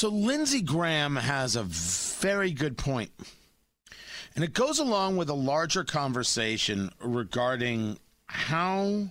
So 0.00 0.08
Lindsey 0.08 0.62
Graham 0.62 1.14
has 1.14 1.56
a 1.56 1.62
very 1.62 2.52
good 2.52 2.78
point. 2.78 3.10
And 4.34 4.42
it 4.42 4.54
goes 4.54 4.78
along 4.78 5.18
with 5.18 5.28
a 5.28 5.34
larger 5.34 5.84
conversation 5.84 6.90
regarding 7.02 7.98
how 8.24 9.08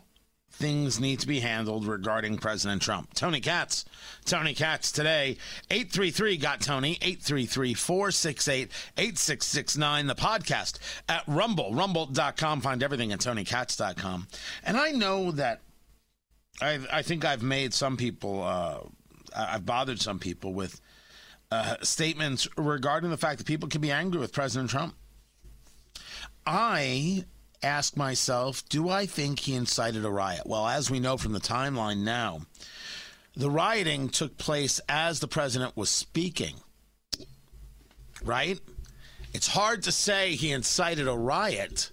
things 0.49 0.99
need 0.99 1.20
to 1.20 1.28
be 1.28 1.41
handled 1.41 1.86
regarding 1.86 2.39
President 2.39 2.81
Trump. 2.81 3.13
Tony 3.13 3.39
Katz. 3.39 3.86
Tony 4.25 4.55
Katz 4.55 4.92
today. 4.92 5.38
833 5.70 6.38
got 6.38 6.60
Tony. 6.60 6.94
833 7.03 7.76
468 7.76 8.71
8669. 8.97 10.08
The 10.08 10.15
podcast 10.15 10.79
at 11.08 11.21
Rumble. 11.28 11.71
Rumble.com. 11.71 12.62
Find 12.62 12.81
everything 12.81 13.12
at 13.12 13.19
TonyKatz.com. 13.19 14.28
And 14.63 14.76
I 14.76 14.90
know 14.90 15.29
that 15.33 15.62
I, 16.59 16.80
I 16.91 17.02
think 17.03 17.26
I've 17.26 17.44
made 17.44 17.76
some 17.76 17.95
people, 17.95 18.41
uh, 18.41 18.80
I've 19.35 19.66
bothered 19.66 20.02
some 20.02 20.20
people 20.20 20.53
with 20.53 20.81
uh, 21.51 21.75
statements 21.81 22.47
regarding 22.57 23.09
the 23.09 23.17
fact 23.17 23.39
that 23.39 23.47
people 23.47 23.70
can 23.70 23.81
be 23.81 23.91
angry 23.91 24.20
with 24.20 24.33
President 24.33 24.70
Trump. 24.70 24.95
I 26.45 27.25
ask 27.61 27.97
myself, 27.97 28.67
do 28.70 28.89
I 28.89 29.05
think 29.05 29.39
he 29.39 29.55
incited 29.55 30.05
a 30.05 30.09
riot? 30.09 30.43
Well, 30.45 30.67
as 30.67 30.89
we 30.89 30.99
know 30.99 31.17
from 31.17 31.34
the 31.34 31.39
timeline 31.39 32.03
now, 32.03 32.41
the 33.35 33.49
rioting 33.49 34.09
took 34.09 34.37
place 34.37 34.79
as 34.89 35.20
the 35.20 35.27
president 35.27 35.75
was 35.77 35.89
speaking, 35.89 36.55
right? 38.23 38.59
It's 39.34 39.48
hard 39.48 39.84
to 39.84 39.91
say 39.91 40.35
he 40.35 40.51
incited 40.51 41.07
a 41.07 41.15
riot 41.15 41.91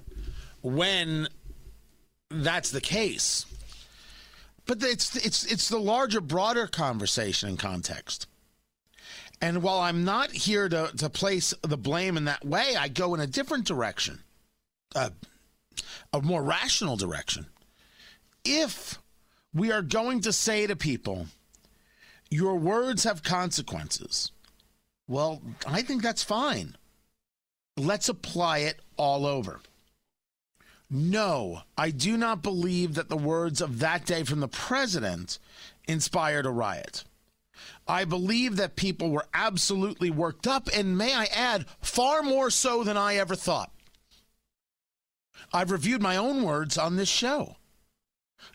when 0.63 1.29
that's 2.31 2.71
the 2.71 2.81
case. 2.81 3.45
But 4.67 4.83
it's 4.83 5.15
it's 5.17 5.45
it's 5.45 5.69
the 5.69 5.79
larger, 5.79 6.21
broader 6.21 6.67
conversation 6.67 7.49
and 7.49 7.59
context. 7.59 8.27
And 9.41 9.63
while 9.63 9.81
I'm 9.81 10.05
not 10.05 10.33
here 10.33 10.69
to, 10.69 10.91
to 10.97 11.11
place 11.11 11.53
the 11.63 11.77
blame 11.77 12.17
in 12.17 12.25
that 12.25 12.45
way, 12.45 12.75
I 12.77 12.89
go 12.89 13.15
in 13.15 13.21
a 13.21 13.27
different 13.27 13.67
direction. 13.67 14.23
Uh, 14.95 15.11
a 16.13 16.23
more 16.23 16.43
rational 16.43 16.97
direction. 16.97 17.47
If 18.45 18.99
we 19.53 19.71
are 19.73 19.83
going 19.83 20.23
to 20.23 20.33
say 20.33 20.67
to 20.67 20.75
people, 20.75 21.27
your 22.31 22.57
words 22.57 23.05
have 23.05 23.23
consequences, 23.23 24.33
well, 25.07 25.43
I 25.67 25.83
think 25.83 26.03
that's 26.03 26.25
fine. 26.25 26.77
Let's 27.77 28.09
apply 28.09 28.59
it 28.59 28.81
all 28.97 29.27
over. 29.27 29.61
No, 30.89 31.63
I 31.77 31.91
do 31.91 32.17
not 32.17 32.43
believe 32.43 32.95
that 32.95 33.09
the 33.09 33.17
words 33.17 33.61
of 33.61 33.81
that 33.81 34.07
day 34.07 34.23
from 34.23 34.41
the 34.41 34.49
president 34.49 35.39
inspired 35.89 36.47
a 36.47 36.51
riot. 36.51 37.05
I 37.89 38.05
believe 38.05 38.57
that 38.57 38.77
people 38.77 39.11
were 39.11 39.27
absolutely 39.35 40.11
worked 40.11 40.47
up, 40.47 40.69
and 40.75 40.97
may 40.97 41.15
I 41.15 41.25
add, 41.27 41.67
far 41.81 42.23
more 42.23 42.51
so 42.51 42.85
than 42.85 42.97
I 42.97 43.17
ever 43.17 43.35
thought. 43.35 43.73
I've 45.53 45.71
reviewed 45.71 46.03
my 46.03 46.17
own 46.17 46.43
words 46.43 46.77
on 46.79 46.97
this 46.97 47.09
show 47.09 47.57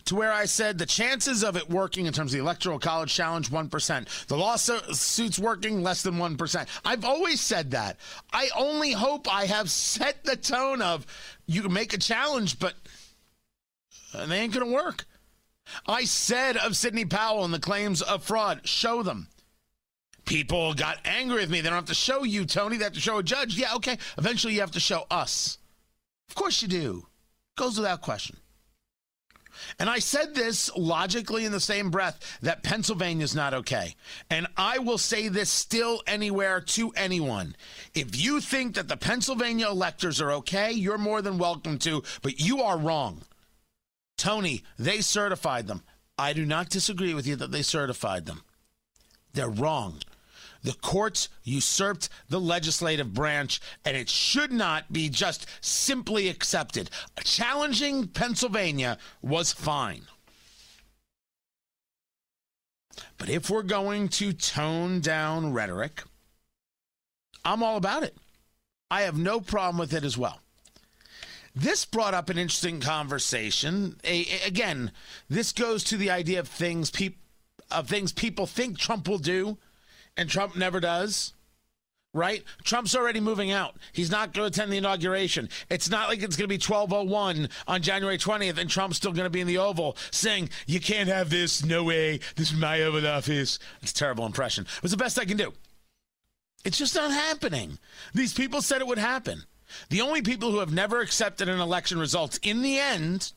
to 0.06 0.16
where 0.16 0.32
I 0.32 0.46
said 0.46 0.78
the 0.78 0.86
chances 0.86 1.44
of 1.44 1.56
it 1.56 1.70
working 1.70 2.06
in 2.06 2.14
terms 2.14 2.32
of 2.32 2.38
the 2.38 2.44
Electoral 2.44 2.80
College 2.80 3.14
Challenge, 3.14 3.50
1%. 3.50 4.28
The 4.28 4.38
lawsuits 4.38 5.40
working, 5.40 5.84
less 5.84 6.04
than 6.04 6.16
1%. 6.16 6.68
I've 6.86 7.06
always 7.06 7.42
said 7.42 7.72
that. 7.72 7.98
I 8.32 8.50
only 8.56 8.92
hope 8.92 9.34
I 9.34 9.46
have 9.46 9.70
set 9.70 10.24
the 10.24 10.36
tone 10.36 10.82
of 10.82 11.06
you 11.52 11.62
can 11.62 11.74
make 11.74 11.94
a 11.94 11.98
challenge, 11.98 12.60
but 12.60 12.74
uh, 14.14 14.26
they 14.26 14.40
ain't 14.40 14.54
going 14.54 14.66
to 14.66 14.74
work. 14.74 15.06
I 15.88 16.06
said 16.06 16.58
of 16.58 16.76
Sidney 16.76 17.06
Powell 17.06 17.46
and 17.46 17.54
the 17.54 17.60
claims 17.60 18.02
of 18.02 18.24
fraud, 18.24 18.68
show 18.68 19.04
them. 19.04 19.28
People 20.26 20.74
got 20.74 21.00
angry 21.06 21.42
with 21.42 21.50
me. 21.50 21.62
They 21.62 21.70
don't 21.70 21.76
have 21.76 21.86
to 21.86 21.94
show 21.94 22.24
you, 22.24 22.46
Tony. 22.46 22.78
They 22.78 22.84
have 22.84 22.94
to 22.94 23.00
show 23.00 23.18
a 23.18 23.24
judge. 23.24 23.56
Yeah, 23.56 23.76
okay. 23.76 23.98
Eventually, 24.18 24.54
you 24.54 24.62
have 24.62 24.72
to 24.72 24.80
show 24.80 25.06
us. 25.10 25.58
Of 26.30 26.36
course 26.36 26.62
you 26.62 26.68
do. 26.68 27.08
Goes 27.58 27.78
without 27.78 28.02
question. 28.02 28.38
And 29.80 29.90
I 29.90 30.00
said 30.00 30.36
this 30.36 30.70
logically 30.76 31.46
in 31.46 31.52
the 31.52 31.60
same 31.60 31.90
breath 31.90 32.40
that 32.42 32.64
Pennsylvania 32.64 33.24
is 33.24 33.36
not 33.36 33.54
okay. 33.54 33.96
And 34.30 34.48
I 34.58 34.80
will 34.80 34.98
say 34.98 35.28
this 35.28 35.50
still 35.50 36.02
anywhere 36.08 36.62
to 36.62 36.92
anyone. 36.96 37.56
If 37.94 38.22
you 38.22 38.42
think 38.42 38.76
that 38.76 38.88
the 38.88 38.98
Pennsylvania 38.98 39.68
electors 39.68 40.22
are 40.22 40.32
okay, 40.34 40.72
you're 40.72 40.98
more 40.98 41.22
than 41.22 41.38
welcome 41.38 41.78
to, 41.80 42.04
but 42.22 42.40
you 42.40 42.62
are 42.62 42.78
wrong. 42.78 43.22
Tony, 44.18 44.64
they 44.78 45.02
certified 45.02 45.68
them. 45.68 45.84
I 46.18 46.34
do 46.34 46.46
not 46.46 46.70
disagree 46.70 47.14
with 47.14 47.26
you 47.26 47.36
that 47.38 47.52
they 47.52 47.64
certified 47.64 48.26
them. 48.26 48.44
They're 49.34 49.50
wrong. 49.50 50.00
The 50.64 50.74
courts 50.74 51.30
usurped 51.44 52.10
the 52.30 52.40
legislative 52.40 53.14
branch, 53.14 53.60
and 53.84 53.98
it 53.98 54.10
should 54.10 54.52
not 54.52 54.94
be 54.94 55.10
just 55.10 55.48
simply 55.60 56.30
accepted. 56.30 56.90
Challenging 57.24 58.08
Pennsylvania 58.08 58.98
was 59.22 59.52
fine. 59.52 60.04
But 63.18 63.30
if 63.30 63.50
we're 63.50 63.64
going 63.64 64.10
to 64.10 64.34
tone 64.34 65.00
down 65.00 65.54
rhetoric, 65.54 66.04
I'm 67.44 67.64
all 67.64 67.78
about 67.78 68.04
it. 68.04 68.16
I 68.90 69.02
have 69.02 69.18
no 69.18 69.40
problem 69.40 69.78
with 69.78 69.94
it 69.94 70.04
as 70.04 70.18
well. 70.18 70.42
This 71.56 71.86
brought 71.86 72.14
up 72.14 72.30
an 72.30 72.38
interesting 72.38 72.80
conversation. 72.80 74.00
A, 74.04 74.26
again, 74.46 74.92
this 75.30 75.52
goes 75.52 75.84
to 75.86 75.98
the 75.98 76.10
idea 76.10 76.40
of 76.40 76.48
things 76.48 76.92
of 77.70 77.88
things 77.88 78.12
people 78.12 78.46
think 78.46 78.78
Trump 78.78 79.08
will 79.08 79.18
do 79.18 79.58
and 80.18 80.30
Trump 80.30 80.56
never 80.56 80.80
does. 80.80 81.34
Right? 82.14 82.44
Trump's 82.66 82.94
already 82.94 83.22
moving 83.22 83.52
out. 83.52 83.78
He's 83.94 84.12
not 84.12 84.34
going 84.34 84.52
to 84.52 84.54
attend 84.54 84.70
the 84.70 84.78
inauguration. 84.78 85.48
It's 85.70 85.90
not 85.90 86.10
like 86.10 86.22
it's 86.22 86.36
going 86.36 86.50
to 86.50 86.58
be 86.58 86.62
1201 86.62 87.48
on 87.68 87.82
January 87.82 88.18
20th 88.18 88.58
and 88.58 88.70
Trump's 88.70 88.98
still 88.98 89.14
going 89.14 89.24
to 89.24 89.30
be 89.30 89.40
in 89.40 89.48
the 89.48 89.60
Oval 89.60 89.96
saying, 90.12 90.50
You 90.68 90.82
can't 90.82 91.08
have 91.08 91.30
this. 91.30 91.64
No 91.64 91.86
way. 91.86 92.20
This 92.36 92.52
is 92.52 92.58
my 92.58 92.82
Oval 92.82 93.08
Office. 93.08 93.60
It's 93.82 93.92
a 93.94 93.96
terrible 93.96 94.26
impression. 94.26 94.66
It 94.66 94.84
was 94.84 94.92
the 94.92 94.98
best 94.98 95.18
I 95.18 95.24
can 95.24 95.38
do. 95.38 95.54
It's 96.66 96.78
just 96.78 96.96
not 96.96 97.12
happening. 97.12 97.80
These 98.14 98.34
people 98.34 98.62
said 98.62 98.82
it 98.82 98.88
would 98.88 98.98
happen. 98.98 99.44
The 99.90 100.02
only 100.02 100.22
people 100.22 100.52
who 100.52 100.60
have 100.60 100.74
never 100.74 101.00
accepted 101.00 101.48
an 101.48 101.60
election 101.60 101.98
result 101.98 102.40
in 102.44 102.62
the 102.62 102.78
end 102.78 103.32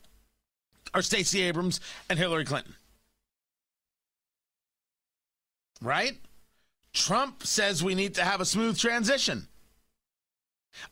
are 0.93 1.03
Stacey 1.03 1.43
Abrams 1.43 1.81
and 2.09 2.19
Hillary 2.19 2.45
Clinton. 2.45 2.75
Right? 5.81 6.19
Trump 6.95 7.45
says 7.45 7.83
we 7.83 7.95
need 7.95 8.15
to 8.15 8.25
have 8.25 8.41
a 8.41 8.47
smooth 8.47 8.79
transition. 8.79 9.49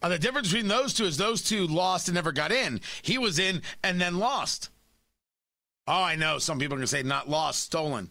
Uh, 0.00 0.08
the 0.08 0.18
difference 0.18 0.48
between 0.48 0.68
those 0.68 0.94
two 0.94 1.04
is 1.04 1.16
those 1.16 1.42
two 1.42 1.66
lost 1.66 2.08
and 2.08 2.14
never 2.14 2.32
got 2.32 2.52
in. 2.52 2.80
He 3.02 3.18
was 3.18 3.38
in 3.38 3.62
and 3.82 4.00
then 4.00 4.18
lost. 4.18 4.68
Oh, 5.86 6.02
I 6.02 6.16
know. 6.16 6.38
Some 6.38 6.58
people 6.58 6.74
are 6.74 6.78
going 6.78 6.86
to 6.86 6.88
say 6.88 7.02
not 7.02 7.28
lost, 7.28 7.62
stolen. 7.62 8.10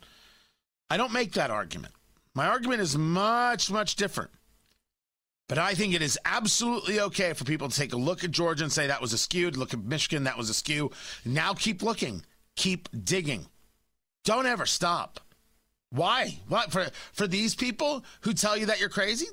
I 0.89 0.97
don't 0.97 1.13
make 1.13 1.33
that 1.33 1.51
argument. 1.51 1.93
My 2.33 2.47
argument 2.47 2.81
is 2.81 2.97
much, 2.97 3.71
much 3.71 3.95
different. 3.95 4.31
But 5.47 5.57
I 5.57 5.73
think 5.73 5.93
it 5.93 6.01
is 6.01 6.17
absolutely 6.23 7.01
okay 7.01 7.33
for 7.33 7.43
people 7.43 7.67
to 7.67 7.75
take 7.75 7.93
a 7.93 7.97
look 7.97 8.23
at 8.23 8.31
Georgia 8.31 8.63
and 8.63 8.71
say 8.71 8.87
that 8.87 9.01
was 9.01 9.11
a 9.11 9.17
skew. 9.17 9.51
Look 9.51 9.73
at 9.73 9.83
Michigan, 9.83 10.23
that 10.23 10.37
was 10.37 10.49
a 10.49 10.53
skew. 10.53 10.91
Now 11.25 11.53
keep 11.53 11.83
looking, 11.83 12.23
keep 12.55 12.87
digging. 13.03 13.47
Don't 14.23 14.45
ever 14.45 14.65
stop. 14.65 15.19
Why? 15.91 16.39
What 16.47 16.71
for 16.71 16.87
for 17.13 17.27
these 17.27 17.53
people 17.55 18.03
who 18.21 18.33
tell 18.33 18.57
you 18.57 18.67
that 18.67 18.79
you're 18.79 18.89
crazy? 18.89 19.27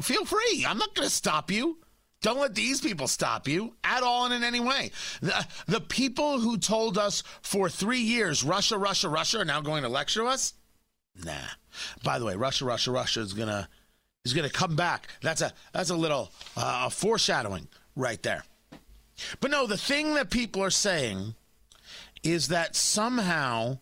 Feel 0.00 0.24
free. 0.24 0.64
I'm 0.66 0.78
not 0.78 0.94
going 0.94 1.08
to 1.08 1.14
stop 1.14 1.50
you. 1.50 1.78
Don't 2.20 2.40
let 2.40 2.54
these 2.54 2.80
people 2.80 3.06
stop 3.06 3.46
you 3.46 3.74
at 3.84 4.02
all 4.02 4.24
and 4.26 4.34
in 4.34 4.42
any 4.42 4.60
way. 4.60 4.90
The, 5.22 5.46
the 5.66 5.80
people 5.80 6.40
who 6.40 6.58
told 6.58 6.98
us 6.98 7.22
for 7.42 7.68
three 7.68 8.00
years, 8.00 8.42
Russia, 8.42 8.76
Russia, 8.76 9.08
Russia, 9.08 9.38
are 9.40 9.44
now 9.44 9.60
going 9.60 9.82
to 9.84 9.88
lecture 9.88 10.26
us? 10.26 10.54
Nah. 11.24 11.32
By 12.02 12.18
the 12.18 12.24
way, 12.24 12.34
Russia, 12.34 12.64
Russia, 12.64 12.90
Russia 12.90 13.20
is 13.20 13.32
gonna 13.32 13.68
is 14.24 14.34
gonna 14.34 14.50
come 14.50 14.74
back. 14.76 15.08
That's 15.22 15.42
a 15.42 15.52
that's 15.72 15.90
a 15.90 15.96
little 15.96 16.32
uh, 16.56 16.88
foreshadowing 16.88 17.68
right 17.94 18.22
there. 18.22 18.44
But 19.40 19.50
no, 19.50 19.66
the 19.66 19.76
thing 19.76 20.14
that 20.14 20.30
people 20.30 20.62
are 20.62 20.70
saying 20.70 21.34
is 22.22 22.48
that 22.48 22.76
somehow 22.76 23.78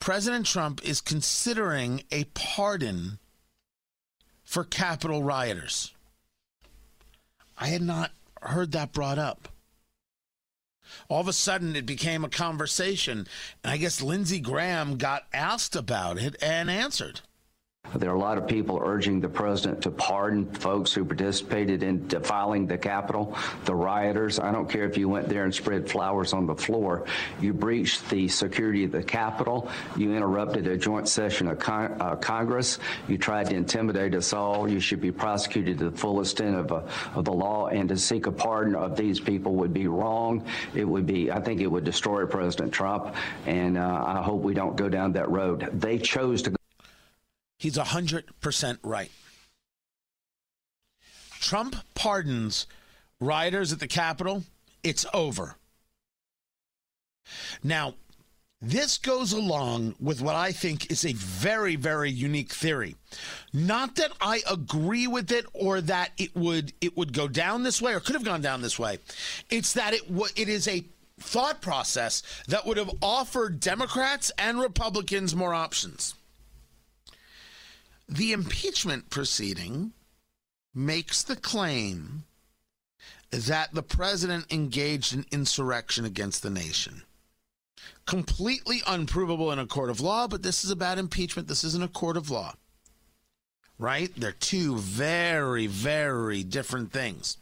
President 0.00 0.46
Trump 0.46 0.82
is 0.84 1.00
considering 1.00 2.02
a 2.10 2.24
pardon 2.34 3.18
for 4.44 4.64
Capitol 4.64 5.22
rioters. 5.22 5.92
I 7.58 7.68
had 7.68 7.82
not 7.82 8.12
heard 8.40 8.72
that 8.72 8.92
brought 8.92 9.18
up. 9.18 9.48
All 11.08 11.20
of 11.20 11.28
a 11.28 11.32
sudden, 11.32 11.76
it 11.76 11.84
became 11.84 12.24
a 12.24 12.30
conversation, 12.30 13.26
and 13.62 13.72
I 13.72 13.76
guess 13.76 14.00
Lindsey 14.00 14.40
Graham 14.40 14.96
got 14.96 15.26
asked 15.32 15.76
about 15.76 16.18
it 16.18 16.36
and 16.40 16.70
answered. 16.70 17.20
There 17.94 18.10
are 18.10 18.14
a 18.14 18.18
lot 18.18 18.38
of 18.38 18.46
people 18.46 18.80
urging 18.82 19.20
the 19.20 19.28
president 19.28 19.82
to 19.82 19.90
pardon 19.90 20.46
folks 20.46 20.92
who 20.92 21.04
participated 21.04 21.82
in 21.82 22.06
defiling 22.06 22.66
the 22.66 22.78
Capitol, 22.78 23.36
the 23.64 23.74
rioters. 23.74 24.38
I 24.38 24.52
don't 24.52 24.68
care 24.68 24.84
if 24.84 24.96
you 24.96 25.08
went 25.08 25.28
there 25.28 25.44
and 25.44 25.54
spread 25.54 25.90
flowers 25.90 26.32
on 26.32 26.46
the 26.46 26.54
floor. 26.54 27.06
You 27.40 27.52
breached 27.52 28.08
the 28.10 28.28
security 28.28 28.84
of 28.84 28.92
the 28.92 29.02
Capitol. 29.02 29.70
You 29.96 30.14
interrupted 30.14 30.66
a 30.66 30.76
joint 30.76 31.08
session 31.08 31.48
of 31.48 31.58
con- 31.58 31.96
uh, 32.00 32.16
Congress. 32.16 32.78
You 33.08 33.16
tried 33.16 33.46
to 33.50 33.56
intimidate 33.56 34.14
us 34.14 34.32
all. 34.32 34.68
You 34.68 34.80
should 34.80 35.00
be 35.00 35.12
prosecuted 35.12 35.78
to 35.78 35.90
the 35.90 35.96
full 35.96 36.20
extent 36.20 36.56
of, 36.56 36.72
uh, 36.72 36.82
of 37.14 37.24
the 37.24 37.32
law. 37.32 37.68
And 37.68 37.88
to 37.88 37.96
seek 37.96 38.26
a 38.26 38.32
pardon 38.32 38.74
of 38.74 38.96
these 38.96 39.18
people 39.20 39.54
would 39.56 39.72
be 39.72 39.86
wrong. 39.86 40.44
It 40.74 40.84
would 40.84 41.06
be, 41.06 41.30
I 41.30 41.40
think 41.40 41.60
it 41.60 41.66
would 41.66 41.84
destroy 41.84 42.26
President 42.26 42.72
Trump. 42.72 43.14
And 43.46 43.78
uh, 43.78 44.04
I 44.06 44.22
hope 44.22 44.42
we 44.42 44.54
don't 44.54 44.76
go 44.76 44.88
down 44.88 45.12
that 45.12 45.30
road. 45.30 45.68
They 45.72 45.98
chose 45.98 46.42
to 46.42 46.57
He's 47.58 47.76
100% 47.76 48.78
right. 48.82 49.10
Trump 51.40 51.76
pardons 51.94 52.66
rioters 53.20 53.72
at 53.72 53.80
the 53.80 53.88
Capitol. 53.88 54.44
It's 54.82 55.04
over. 55.12 55.56
Now, 57.62 57.94
this 58.60 58.98
goes 58.98 59.32
along 59.32 59.94
with 60.00 60.20
what 60.20 60.34
I 60.34 60.50
think 60.50 60.90
is 60.90 61.04
a 61.04 61.12
very, 61.12 61.76
very 61.76 62.10
unique 62.10 62.52
theory. 62.52 62.96
Not 63.52 63.94
that 63.96 64.12
I 64.20 64.42
agree 64.50 65.06
with 65.06 65.30
it 65.30 65.46
or 65.52 65.80
that 65.82 66.10
it 66.18 66.34
would 66.34 66.72
it 66.80 66.96
would 66.96 67.12
go 67.12 67.28
down 67.28 67.62
this 67.62 67.80
way 67.80 67.94
or 67.94 68.00
could 68.00 68.16
have 68.16 68.24
gone 68.24 68.40
down 68.40 68.60
this 68.62 68.78
way. 68.78 68.98
It's 69.48 69.74
that 69.74 69.94
it 69.94 70.08
w- 70.08 70.32
it 70.34 70.48
is 70.48 70.66
a 70.66 70.84
thought 71.20 71.60
process 71.60 72.22
that 72.48 72.66
would 72.66 72.78
have 72.78 72.90
offered 73.00 73.60
Democrats 73.60 74.32
and 74.38 74.60
Republicans 74.60 75.36
more 75.36 75.54
options. 75.54 76.14
The 78.08 78.32
impeachment 78.32 79.10
proceeding 79.10 79.92
makes 80.74 81.22
the 81.22 81.36
claim 81.36 82.24
that 83.30 83.74
the 83.74 83.82
president 83.82 84.50
engaged 84.50 85.12
in 85.12 85.26
insurrection 85.30 86.06
against 86.06 86.42
the 86.42 86.48
nation. 86.48 87.02
Completely 88.06 88.80
unprovable 88.86 89.52
in 89.52 89.58
a 89.58 89.66
court 89.66 89.90
of 89.90 90.00
law, 90.00 90.26
but 90.26 90.42
this 90.42 90.64
is 90.64 90.70
about 90.70 90.98
impeachment. 90.98 91.48
This 91.48 91.64
isn't 91.64 91.84
a 91.84 91.88
court 91.88 92.16
of 92.16 92.30
law. 92.30 92.54
Right? 93.78 94.10
They're 94.16 94.32
two 94.32 94.78
very, 94.78 95.66
very 95.66 96.42
different 96.42 96.90
things. 96.92 97.36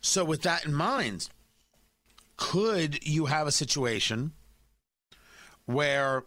So, 0.00 0.24
with 0.24 0.42
that 0.42 0.64
in 0.64 0.72
mind, 0.72 1.28
could 2.36 3.04
you 3.06 3.26
have 3.26 3.46
a 3.46 3.52
situation 3.52 4.32
where 5.66 6.22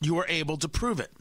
you 0.00 0.18
are 0.18 0.26
able 0.28 0.56
to 0.58 0.68
prove 0.68 1.00
it? 1.00 1.12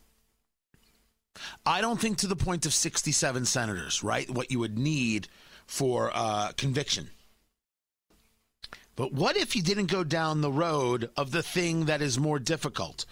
I 1.65 1.81
don't 1.81 1.99
think 1.99 2.17
to 2.19 2.27
the 2.27 2.35
point 2.35 2.65
of 2.65 2.73
67 2.73 3.45
senators, 3.45 4.03
right? 4.03 4.29
What 4.29 4.51
you 4.51 4.59
would 4.59 4.77
need 4.77 5.27
for 5.65 6.11
uh, 6.13 6.51
conviction. 6.57 7.09
But 8.95 9.13
what 9.13 9.37
if 9.37 9.55
you 9.55 9.63
didn't 9.63 9.85
go 9.85 10.03
down 10.03 10.41
the 10.41 10.51
road 10.51 11.09
of 11.15 11.31
the 11.31 11.41
thing 11.41 11.85
that 11.85 12.01
is 12.01 12.19
more 12.19 12.39
difficult? 12.39 13.05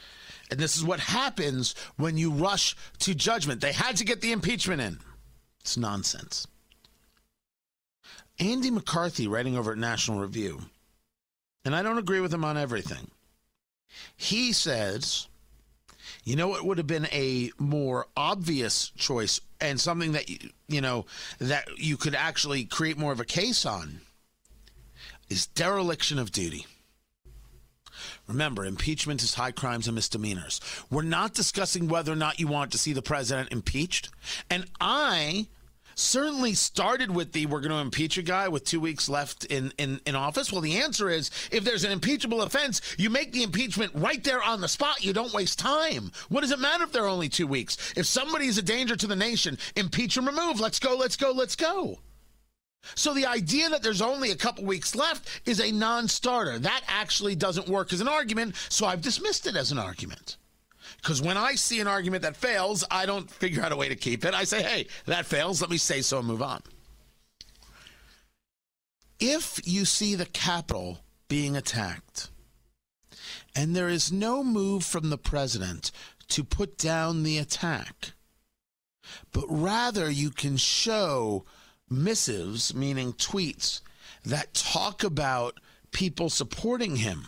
And 0.51 0.59
this 0.59 0.75
is 0.75 0.83
what 0.83 0.99
happens 0.99 1.75
when 1.97 2.17
you 2.17 2.31
rush 2.31 2.75
to 2.99 3.15
judgment. 3.15 3.61
They 3.61 3.71
had 3.71 3.95
to 3.97 4.05
get 4.05 4.21
the 4.21 4.31
impeachment 4.31 4.81
in. 4.81 4.99
It's 5.61 5.77
nonsense. 5.77 6.47
Andy 8.39 8.71
McCarthy, 8.71 9.27
writing 9.27 9.57
over 9.57 9.71
at 9.71 9.77
National 9.77 10.19
Review, 10.19 10.61
and 11.65 11.75
I 11.75 11.83
don't 11.83 11.97
agree 11.97 12.21
with 12.21 12.33
him 12.33 12.45
on 12.45 12.57
everything. 12.57 13.11
He 14.15 14.53
says 14.53 15.27
you 16.23 16.35
know 16.35 16.47
what 16.47 16.65
would 16.65 16.77
have 16.77 16.87
been 16.87 17.07
a 17.11 17.51
more 17.57 18.07
obvious 18.15 18.91
choice 18.97 19.39
and 19.61 19.79
something 19.79 20.13
that 20.13 20.29
you, 20.29 20.37
you 20.67 20.81
know 20.81 21.05
that 21.39 21.67
you 21.77 21.97
could 21.97 22.15
actually 22.15 22.65
create 22.65 22.97
more 22.97 23.11
of 23.11 23.19
a 23.19 23.25
case 23.25 23.65
on 23.65 24.01
is 25.29 25.47
dereliction 25.47 26.17
of 26.19 26.31
duty. 26.31 26.65
Remember, 28.27 28.65
impeachment 28.65 29.23
is 29.23 29.33
high 29.33 29.51
crimes 29.51 29.87
and 29.87 29.95
misdemeanors. 29.95 30.61
We're 30.89 31.01
not 31.01 31.33
discussing 31.33 31.87
whether 31.87 32.11
or 32.11 32.15
not 32.15 32.39
you 32.39 32.47
want 32.47 32.71
to 32.71 32.77
see 32.77 32.93
the 32.93 33.01
president 33.01 33.51
impeached. 33.51 34.09
And 34.49 34.65
I 34.79 35.47
certainly 35.99 36.53
started 36.53 37.11
with 37.11 37.33
the 37.33 37.45
we're 37.45 37.59
going 37.59 37.71
to 37.71 37.77
impeach 37.77 38.17
a 38.17 38.21
guy 38.21 38.47
with 38.47 38.63
two 38.63 38.79
weeks 38.79 39.09
left 39.09 39.45
in, 39.45 39.73
in, 39.77 39.99
in 40.05 40.15
office? 40.15 40.51
Well, 40.51 40.61
the 40.61 40.77
answer 40.79 41.09
is 41.09 41.29
if 41.51 41.63
there's 41.63 41.83
an 41.83 41.91
impeachable 41.91 42.41
offense, 42.41 42.81
you 42.97 43.09
make 43.09 43.31
the 43.31 43.43
impeachment 43.43 43.91
right 43.95 44.23
there 44.23 44.41
on 44.41 44.61
the 44.61 44.67
spot. 44.67 45.03
You 45.03 45.13
don't 45.13 45.33
waste 45.33 45.59
time. 45.59 46.11
What 46.29 46.41
does 46.41 46.51
it 46.51 46.59
matter 46.59 46.83
if 46.83 46.91
they're 46.91 47.07
only 47.07 47.29
two 47.29 47.47
weeks? 47.47 47.93
If 47.95 48.05
somebody 48.05 48.47
is 48.47 48.57
a 48.57 48.63
danger 48.63 48.95
to 48.95 49.07
the 49.07 49.15
nation, 49.15 49.57
impeach 49.75 50.17
and 50.17 50.25
remove. 50.25 50.59
Let's 50.59 50.79
go, 50.79 50.95
let's 50.95 51.17
go, 51.17 51.31
let's 51.31 51.55
go. 51.55 51.99
So 52.95 53.13
the 53.13 53.25
idea 53.25 53.69
that 53.69 53.83
there's 53.83 54.01
only 54.01 54.31
a 54.31 54.35
couple 54.35 54.63
weeks 54.63 54.95
left 54.95 55.41
is 55.45 55.59
a 55.59 55.71
non 55.71 56.07
starter. 56.07 56.59
That 56.59 56.81
actually 56.87 57.35
doesn't 57.35 57.67
work 57.67 57.93
as 57.93 58.01
an 58.01 58.07
argument, 58.07 58.55
so 58.69 58.85
I've 58.85 59.01
dismissed 59.01 59.47
it 59.47 59.55
as 59.55 59.71
an 59.71 59.77
argument. 59.77 60.37
Because 61.01 61.21
when 61.21 61.37
I 61.37 61.55
see 61.55 61.79
an 61.79 61.87
argument 61.87 62.23
that 62.23 62.35
fails, 62.35 62.83
I 62.91 63.05
don't 63.05 63.29
figure 63.29 63.63
out 63.63 63.71
a 63.71 63.75
way 63.75 63.89
to 63.89 63.95
keep 63.95 64.25
it. 64.25 64.33
I 64.33 64.43
say, 64.43 64.61
hey, 64.61 64.87
that 65.05 65.25
fails. 65.25 65.61
Let 65.61 65.69
me 65.69 65.77
say 65.77 66.01
so 66.01 66.19
and 66.19 66.27
move 66.27 66.41
on. 66.41 66.61
If 69.19 69.59
you 69.65 69.85
see 69.85 70.15
the 70.15 70.25
Capitol 70.25 70.99
being 71.27 71.55
attacked 71.55 72.29
and 73.55 73.75
there 73.75 73.89
is 73.89 74.11
no 74.11 74.43
move 74.43 74.83
from 74.83 75.09
the 75.09 75.17
president 75.17 75.91
to 76.29 76.43
put 76.43 76.77
down 76.77 77.23
the 77.23 77.37
attack, 77.37 78.13
but 79.31 79.45
rather 79.49 80.09
you 80.09 80.29
can 80.29 80.57
show 80.57 81.45
missives, 81.89 82.73
meaning 82.73 83.13
tweets, 83.13 83.81
that 84.23 84.53
talk 84.53 85.03
about 85.03 85.59
people 85.91 86.29
supporting 86.29 86.97
him 86.97 87.27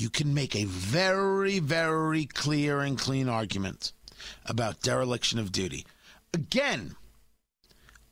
you 0.00 0.08
can 0.08 0.32
make 0.32 0.56
a 0.56 0.64
very, 0.64 1.58
very 1.58 2.24
clear 2.24 2.80
and 2.80 2.98
clean 2.98 3.28
argument 3.28 3.92
about 4.46 4.80
dereliction 4.80 5.38
of 5.38 5.52
duty. 5.52 5.86
Again, 6.32 6.96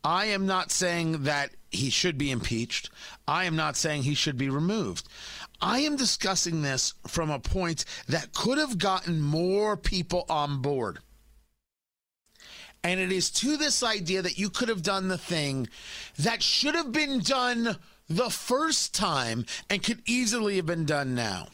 I 0.04 0.26
am 0.26 0.46
not 0.46 0.70
saying 0.70 1.24
that 1.24 1.50
he 1.70 1.90
should 1.90 2.18
be 2.18 2.30
impeached. 2.30 2.90
I 3.26 3.44
am 3.44 3.56
not 3.56 3.76
saying 3.76 4.02
he 4.02 4.14
should 4.14 4.36
be 4.36 4.48
removed. 4.48 5.08
I 5.60 5.80
am 5.80 5.96
discussing 5.96 6.62
this 6.62 6.94
from 7.06 7.30
a 7.30 7.40
point 7.40 7.84
that 8.06 8.32
could 8.32 8.58
have 8.58 8.78
gotten 8.78 9.20
more 9.20 9.76
people 9.76 10.24
on 10.28 10.62
board. 10.62 10.98
And 12.84 13.00
it 13.00 13.10
is 13.10 13.30
to 13.32 13.56
this 13.56 13.82
idea 13.82 14.22
that 14.22 14.38
you 14.38 14.50
could 14.50 14.68
have 14.68 14.82
done 14.82 15.08
the 15.08 15.18
thing 15.18 15.68
that 16.18 16.42
should 16.42 16.74
have 16.74 16.92
been 16.92 17.20
done 17.20 17.76
the 18.08 18.30
first 18.30 18.94
time 18.94 19.44
and 19.68 19.82
could 19.82 20.02
easily 20.06 20.56
have 20.56 20.66
been 20.66 20.84
done 20.84 21.14
now. 21.14 21.48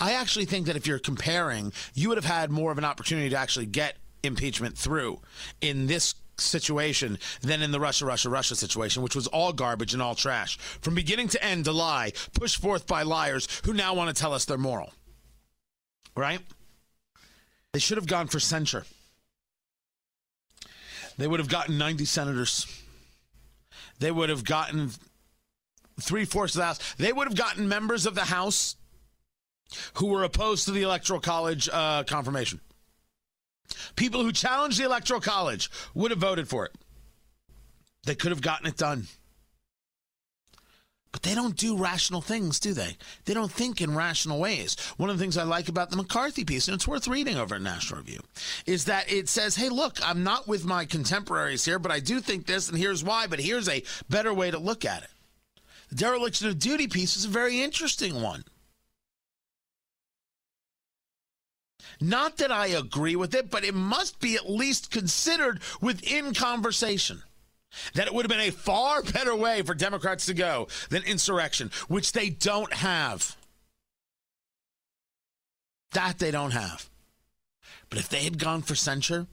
I 0.00 0.12
actually 0.12 0.44
think 0.44 0.66
that 0.66 0.76
if 0.76 0.86
you're 0.86 0.98
comparing, 0.98 1.72
you 1.94 2.08
would 2.08 2.18
have 2.18 2.24
had 2.24 2.50
more 2.50 2.72
of 2.72 2.78
an 2.78 2.84
opportunity 2.84 3.30
to 3.30 3.36
actually 3.36 3.66
get 3.66 3.96
impeachment 4.22 4.76
through 4.76 5.20
in 5.60 5.86
this 5.86 6.14
situation 6.38 7.18
than 7.40 7.62
in 7.62 7.70
the 7.70 7.80
Russia, 7.80 8.06
Russia, 8.06 8.28
Russia 8.28 8.56
situation, 8.56 9.02
which 9.02 9.14
was 9.14 9.26
all 9.28 9.52
garbage 9.52 9.92
and 9.92 10.02
all 10.02 10.14
trash. 10.14 10.56
From 10.58 10.94
beginning 10.94 11.28
to 11.28 11.44
end, 11.44 11.66
a 11.66 11.72
lie 11.72 12.12
pushed 12.34 12.60
forth 12.60 12.86
by 12.86 13.02
liars 13.02 13.48
who 13.64 13.72
now 13.72 13.94
want 13.94 14.14
to 14.14 14.20
tell 14.20 14.32
us 14.32 14.44
they're 14.44 14.58
moral. 14.58 14.92
Right? 16.16 16.40
They 17.72 17.78
should 17.78 17.98
have 17.98 18.06
gone 18.06 18.28
for 18.28 18.40
censure. 18.40 18.84
They 21.18 21.26
would 21.26 21.40
have 21.40 21.48
gotten 21.48 21.78
90 21.78 22.04
senators. 22.04 22.66
They 23.98 24.10
would 24.10 24.28
have 24.28 24.44
gotten 24.44 24.90
three 26.00 26.24
fourths 26.24 26.54
of 26.54 26.60
the 26.60 26.64
House. 26.64 26.94
They 26.98 27.12
would 27.12 27.28
have 27.28 27.36
gotten 27.36 27.68
members 27.68 28.06
of 28.06 28.14
the 28.14 28.24
House 28.24 28.76
who 29.94 30.06
were 30.06 30.24
opposed 30.24 30.64
to 30.66 30.70
the 30.70 30.82
Electoral 30.82 31.20
College 31.20 31.68
uh, 31.72 32.04
confirmation. 32.04 32.60
People 33.96 34.22
who 34.22 34.32
challenged 34.32 34.78
the 34.78 34.84
Electoral 34.84 35.20
College 35.20 35.70
would 35.94 36.10
have 36.10 36.20
voted 36.20 36.48
for 36.48 36.66
it. 36.66 36.72
They 38.04 38.14
could 38.14 38.32
have 38.32 38.42
gotten 38.42 38.66
it 38.66 38.76
done. 38.76 39.06
But 41.12 41.22
they 41.22 41.34
don't 41.34 41.56
do 41.56 41.76
rational 41.76 42.22
things, 42.22 42.58
do 42.58 42.72
they? 42.72 42.96
They 43.26 43.34
don't 43.34 43.52
think 43.52 43.82
in 43.82 43.94
rational 43.94 44.40
ways. 44.40 44.76
One 44.96 45.10
of 45.10 45.18
the 45.18 45.22
things 45.22 45.36
I 45.36 45.42
like 45.42 45.68
about 45.68 45.90
the 45.90 45.98
McCarthy 45.98 46.42
piece, 46.42 46.68
and 46.68 46.74
it's 46.74 46.88
worth 46.88 47.06
reading 47.06 47.36
over 47.36 47.54
at 47.54 47.60
National 47.60 48.00
Review, 48.00 48.20
is 48.64 48.86
that 48.86 49.12
it 49.12 49.28
says, 49.28 49.54
hey, 49.54 49.68
look, 49.68 49.98
I'm 50.02 50.24
not 50.24 50.48
with 50.48 50.64
my 50.64 50.86
contemporaries 50.86 51.66
here, 51.66 51.78
but 51.78 51.92
I 51.92 52.00
do 52.00 52.20
think 52.20 52.46
this, 52.46 52.70
and 52.70 52.78
here's 52.78 53.04
why, 53.04 53.26
but 53.26 53.40
here's 53.40 53.68
a 53.68 53.84
better 54.08 54.32
way 54.32 54.50
to 54.50 54.58
look 54.58 54.86
at 54.86 55.02
it. 55.02 55.10
The 55.90 55.96
dereliction 55.96 56.48
of 56.48 56.58
duty 56.58 56.88
piece 56.88 57.18
is 57.18 57.26
a 57.26 57.28
very 57.28 57.60
interesting 57.60 58.22
one. 58.22 58.44
Not 62.02 62.38
that 62.38 62.50
I 62.50 62.66
agree 62.66 63.14
with 63.14 63.32
it, 63.32 63.48
but 63.48 63.64
it 63.64 63.74
must 63.74 64.18
be 64.18 64.34
at 64.34 64.50
least 64.50 64.90
considered 64.90 65.60
within 65.80 66.34
conversation. 66.34 67.22
That 67.94 68.08
it 68.08 68.12
would 68.12 68.24
have 68.24 68.30
been 68.30 68.48
a 68.48 68.50
far 68.50 69.02
better 69.02 69.36
way 69.36 69.62
for 69.62 69.72
Democrats 69.72 70.26
to 70.26 70.34
go 70.34 70.66
than 70.90 71.04
insurrection, 71.04 71.70
which 71.86 72.10
they 72.10 72.28
don't 72.28 72.72
have. 72.72 73.36
That 75.92 76.18
they 76.18 76.32
don't 76.32 76.50
have. 76.50 76.90
But 77.88 78.00
if 78.00 78.08
they 78.08 78.24
had 78.24 78.36
gone 78.36 78.62
for 78.62 78.74
censure, 78.74 79.28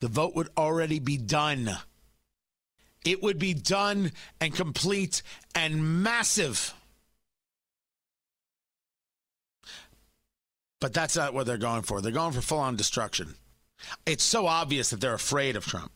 the 0.00 0.08
vote 0.08 0.34
would 0.34 0.48
already 0.56 1.00
be 1.00 1.18
done. 1.18 1.70
It 3.04 3.22
would 3.22 3.38
be 3.38 3.52
done 3.52 4.12
and 4.40 4.54
complete 4.54 5.22
and 5.54 6.02
massive. 6.02 6.72
But 10.80 10.94
that's 10.94 11.16
not 11.16 11.34
what 11.34 11.46
they're 11.46 11.58
going 11.58 11.82
for. 11.82 12.00
They're 12.00 12.10
going 12.10 12.32
for 12.32 12.40
full 12.40 12.58
on 12.58 12.76
destruction. 12.76 13.34
It's 14.06 14.24
so 14.24 14.46
obvious 14.46 14.90
that 14.90 15.00
they're 15.00 15.14
afraid 15.14 15.56
of 15.56 15.66
Trump. 15.66 15.92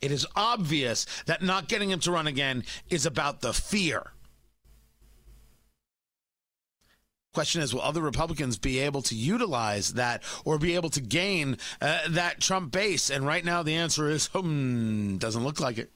It 0.00 0.12
is 0.12 0.26
obvious 0.36 1.06
that 1.26 1.42
not 1.42 1.68
getting 1.68 1.90
him 1.90 2.00
to 2.00 2.12
run 2.12 2.26
again 2.26 2.64
is 2.90 3.06
about 3.06 3.40
the 3.40 3.52
fear. 3.52 4.12
Question 7.32 7.62
is, 7.62 7.74
will 7.74 7.82
other 7.82 8.00
Republicans 8.00 8.58
be 8.58 8.78
able 8.78 9.02
to 9.02 9.16
utilize 9.16 9.94
that 9.94 10.22
or 10.44 10.56
be 10.56 10.76
able 10.76 10.90
to 10.90 11.00
gain 11.00 11.58
uh, 11.80 11.98
that 12.10 12.40
Trump 12.40 12.70
base? 12.70 13.10
And 13.10 13.26
right 13.26 13.44
now, 13.44 13.64
the 13.64 13.74
answer 13.74 14.08
is, 14.08 14.26
hmm, 14.26 15.16
doesn't 15.16 15.42
look 15.42 15.58
like 15.58 15.78
it. 15.78 15.90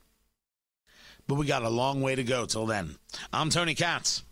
But 1.28 1.36
we 1.36 1.46
got 1.46 1.62
a 1.62 1.68
long 1.68 2.00
way 2.00 2.16
to 2.16 2.24
go 2.24 2.46
till 2.46 2.66
then. 2.66 2.96
I'm 3.32 3.50
Tony 3.50 3.76
Katz. 3.76 4.24